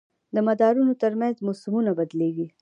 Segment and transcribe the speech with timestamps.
[0.35, 2.47] د مدارونو تر منځ موسمونه بدلېږي.